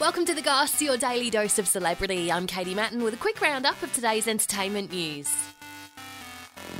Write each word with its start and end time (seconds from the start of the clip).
Welcome 0.00 0.24
to 0.24 0.34
The 0.34 0.40
Goss, 0.40 0.80
your 0.80 0.96
daily 0.96 1.28
dose 1.28 1.58
of 1.58 1.68
celebrity. 1.68 2.32
I'm 2.32 2.46
Katie 2.46 2.74
Mattin 2.74 3.04
with 3.04 3.12
a 3.12 3.18
quick 3.18 3.38
roundup 3.38 3.82
of 3.82 3.92
today's 3.92 4.26
entertainment 4.26 4.90
news. 4.90 5.30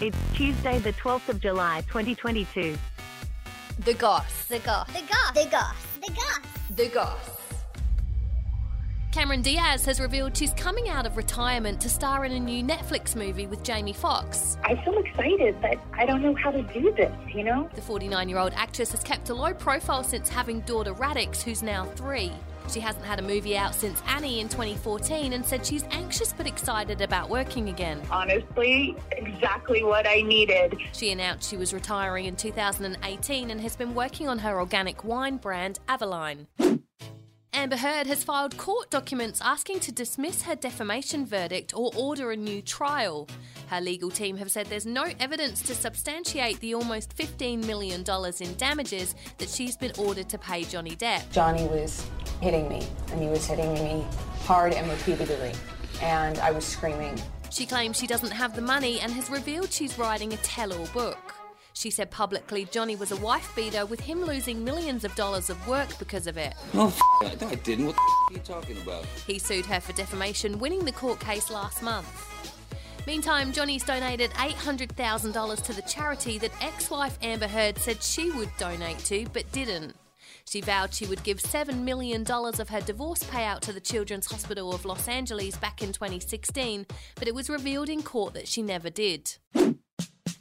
It's 0.00 0.16
Tuesday, 0.32 0.78
the 0.78 0.94
12th 0.94 1.28
of 1.28 1.38
July, 1.38 1.82
2022. 1.88 2.78
The 3.80 3.92
Goss. 3.92 4.46
The 4.46 4.60
goss. 4.60 4.86
The 4.86 5.02
goss. 5.02 5.32
The 5.34 5.48
goss. 5.50 5.76
The 6.00 6.12
goss. 6.14 6.40
The 6.74 6.88
Goss. 6.88 7.39
Cameron 9.12 9.42
Diaz 9.42 9.84
has 9.86 9.98
revealed 9.98 10.36
she's 10.36 10.54
coming 10.54 10.88
out 10.88 11.04
of 11.04 11.16
retirement 11.16 11.80
to 11.80 11.88
star 11.88 12.24
in 12.24 12.30
a 12.30 12.38
new 12.38 12.62
Netflix 12.62 13.16
movie 13.16 13.48
with 13.48 13.64
Jamie 13.64 13.92
Foxx. 13.92 14.56
I 14.62 14.76
feel 14.84 14.96
excited, 14.98 15.60
but 15.60 15.80
I 15.94 16.06
don't 16.06 16.22
know 16.22 16.34
how 16.36 16.52
to 16.52 16.62
do 16.62 16.94
this, 16.94 17.12
you 17.34 17.42
know? 17.42 17.68
The 17.74 17.82
49 17.82 18.28
year 18.28 18.38
old 18.38 18.52
actress 18.54 18.92
has 18.92 19.02
kept 19.02 19.28
a 19.28 19.34
low 19.34 19.52
profile 19.52 20.04
since 20.04 20.28
having 20.28 20.60
daughter 20.60 20.94
Raddix, 20.94 21.42
who's 21.42 21.60
now 21.60 21.86
three. 21.96 22.30
She 22.72 22.78
hasn't 22.78 23.04
had 23.04 23.18
a 23.18 23.22
movie 23.22 23.56
out 23.56 23.74
since 23.74 24.00
Annie 24.06 24.38
in 24.38 24.48
2014 24.48 25.32
and 25.32 25.44
said 25.44 25.66
she's 25.66 25.82
anxious 25.90 26.32
but 26.32 26.46
excited 26.46 27.00
about 27.00 27.28
working 27.28 27.68
again. 27.68 28.00
Honestly, 28.12 28.96
exactly 29.10 29.82
what 29.82 30.06
I 30.06 30.22
needed. 30.22 30.78
She 30.92 31.10
announced 31.10 31.50
she 31.50 31.56
was 31.56 31.74
retiring 31.74 32.26
in 32.26 32.36
2018 32.36 33.50
and 33.50 33.60
has 33.60 33.74
been 33.74 33.92
working 33.92 34.28
on 34.28 34.38
her 34.38 34.60
organic 34.60 35.02
wine 35.02 35.38
brand, 35.38 35.80
Avaline. 35.88 36.46
Amber 37.52 37.76
Heard 37.76 38.06
has 38.06 38.22
filed 38.22 38.56
court 38.56 38.90
documents 38.90 39.40
asking 39.42 39.80
to 39.80 39.92
dismiss 39.92 40.42
her 40.42 40.54
defamation 40.54 41.26
verdict 41.26 41.74
or 41.74 41.90
order 41.96 42.30
a 42.30 42.36
new 42.36 42.62
trial. 42.62 43.26
Her 43.66 43.80
legal 43.80 44.08
team 44.08 44.36
have 44.36 44.52
said 44.52 44.66
there's 44.66 44.86
no 44.86 45.06
evidence 45.18 45.60
to 45.62 45.74
substantiate 45.74 46.60
the 46.60 46.74
almost 46.74 47.16
$15 47.16 47.64
million 47.66 48.04
in 48.40 48.54
damages 48.56 49.16
that 49.38 49.48
she's 49.48 49.76
been 49.76 49.90
ordered 49.98 50.28
to 50.28 50.38
pay 50.38 50.62
Johnny 50.62 50.92
Depp. 50.92 51.28
Johnny 51.32 51.66
was 51.66 52.08
hitting 52.40 52.68
me, 52.68 52.86
and 53.10 53.20
he 53.20 53.28
was 53.28 53.44
hitting 53.46 53.74
me 53.74 54.06
hard 54.44 54.72
and 54.72 54.88
repeatedly, 54.88 55.52
and 56.02 56.38
I 56.38 56.52
was 56.52 56.64
screaming. 56.64 57.20
She 57.50 57.66
claims 57.66 57.98
she 57.98 58.06
doesn't 58.06 58.30
have 58.30 58.54
the 58.54 58.62
money 58.62 59.00
and 59.00 59.10
has 59.12 59.28
revealed 59.28 59.72
she's 59.72 59.98
writing 59.98 60.32
a 60.32 60.36
tell 60.36 60.72
all 60.72 60.86
book. 60.94 61.29
She 61.80 61.88
said 61.88 62.10
publicly 62.10 62.66
Johnny 62.66 62.94
was 62.94 63.10
a 63.10 63.16
wife 63.16 63.56
beater 63.56 63.86
with 63.86 64.00
him 64.00 64.22
losing 64.22 64.62
millions 64.62 65.02
of 65.02 65.14
dollars 65.14 65.48
of 65.48 65.66
work 65.66 65.88
because 65.98 66.26
of 66.26 66.36
it. 66.36 66.52
Oh, 66.74 66.88
f- 66.88 67.40
I 67.40 67.54
didn't. 67.54 67.86
What 67.86 67.96
the 67.96 68.02
f- 68.02 68.30
are 68.30 68.34
you 68.34 68.38
talking 68.40 68.76
about? 68.82 69.06
He 69.26 69.38
sued 69.38 69.64
her 69.64 69.80
for 69.80 69.94
defamation, 69.94 70.58
winning 70.58 70.84
the 70.84 70.92
court 70.92 71.20
case 71.20 71.50
last 71.50 71.82
month. 71.82 72.06
Meantime, 73.06 73.50
Johnny's 73.50 73.82
donated 73.82 74.30
$800,000 74.32 75.62
to 75.62 75.72
the 75.72 75.80
charity 75.80 76.36
that 76.36 76.52
ex 76.60 76.90
wife 76.90 77.16
Amber 77.22 77.48
Heard 77.48 77.78
said 77.78 78.02
she 78.02 78.30
would 78.30 78.50
donate 78.58 78.98
to 79.06 79.24
but 79.32 79.50
didn't. 79.50 79.96
She 80.46 80.60
vowed 80.60 80.92
she 80.92 81.06
would 81.06 81.22
give 81.22 81.38
$7 81.38 81.78
million 81.78 82.30
of 82.30 82.68
her 82.68 82.82
divorce 82.82 83.22
payout 83.22 83.60
to 83.60 83.72
the 83.72 83.80
Children's 83.80 84.30
Hospital 84.30 84.74
of 84.74 84.84
Los 84.84 85.08
Angeles 85.08 85.56
back 85.56 85.80
in 85.80 85.94
2016, 85.94 86.84
but 87.14 87.26
it 87.26 87.34
was 87.34 87.48
revealed 87.48 87.88
in 87.88 88.02
court 88.02 88.34
that 88.34 88.48
she 88.48 88.60
never 88.60 88.90
did. 88.90 89.38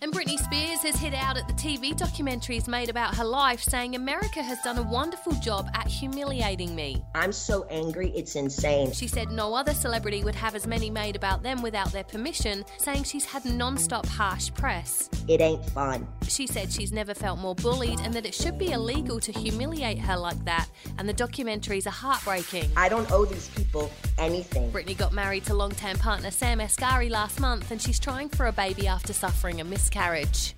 And 0.02 0.14
Britney 0.14 0.38
Spears 0.38 0.81
has 0.83 0.95
hit 0.95 1.14
out 1.14 1.36
at 1.36 1.45
the 1.50 1.53
TV 1.53 1.94
documentaries 1.94 2.69
made 2.69 2.88
about 2.88 3.16
her 3.16 3.25
life, 3.25 3.61
saying 3.61 3.95
America 3.95 4.41
has 4.41 4.58
done 4.61 4.78
a 4.78 4.83
wonderful 4.83 5.33
job 5.33 5.69
at 5.73 5.88
humiliating 5.88 6.73
me. 6.73 7.03
I'm 7.16 7.33
so 7.33 7.66
angry, 7.69 8.11
it's 8.16 8.38
insane. 8.38 8.94
She 8.94 9.09
said 9.09 9.30
no 9.30 9.53
other 9.53 9.73
celebrity 9.73 10.23
would 10.23 10.36
have 10.36 10.56
as 10.56 10.66
many 10.66 10.89
made 10.89 11.17
about 11.17 11.44
them 11.44 11.61
without 11.61 11.91
their 11.91 12.06
permission, 12.06 12.64
saying 12.78 13.03
she's 13.03 13.25
had 13.25 13.44
non 13.44 13.78
stop 13.78 14.06
harsh 14.06 14.53
press. 14.53 15.09
It 15.28 15.41
ain't 15.41 15.66
fun. 15.72 16.08
She 16.30 16.47
said 16.47 16.72
she's 16.72 16.91
never 16.91 17.13
felt 17.13 17.39
more 17.39 17.55
bullied 17.55 17.99
and 18.02 18.13
that 18.13 18.25
it 18.25 18.33
should 18.33 18.58
be 18.58 18.72
illegal 18.72 19.19
to 19.19 19.31
humiliate 19.31 19.99
her 19.99 20.16
like 20.16 20.44
that, 20.45 20.67
and 20.97 21.09
the 21.09 21.13
documentaries 21.13 21.88
are 21.88 21.91
heartbreaking. 21.91 22.69
I 22.77 22.88
don't 22.88 23.11
owe 23.11 23.25
these 23.25 23.49
people 23.49 23.91
anything. 24.17 24.72
Britney 24.72 24.97
got 24.97 25.11
married 25.11 25.45
to 25.45 25.53
long 25.53 25.72
term 25.72 25.97
partner 25.97 26.31
Sam 26.31 26.59
Asghari 26.59 27.09
last 27.09 27.39
month, 27.39 27.72
and 27.72 27.81
she's 27.81 28.00
trying 28.00 28.30
for 28.30 28.47
a 28.47 28.52
baby 28.52 28.88
after 28.88 29.11
suffering 29.13 29.59
a 29.59 29.63
miscarriage. 29.63 30.53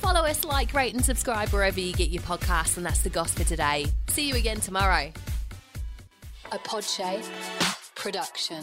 Follow 0.00 0.20
us, 0.20 0.44
like, 0.44 0.74
rate, 0.74 0.94
and 0.94 1.04
subscribe 1.04 1.48
wherever 1.50 1.80
you 1.80 1.92
get 1.92 2.10
your 2.10 2.22
podcasts, 2.22 2.76
and 2.76 2.84
that's 2.84 3.02
the 3.02 3.10
gospel 3.10 3.44
today. 3.44 3.86
See 4.08 4.28
you 4.28 4.34
again 4.34 4.60
tomorrow. 4.60 5.12
A 6.52 6.58
Podshape 6.58 7.24
production. 7.94 8.62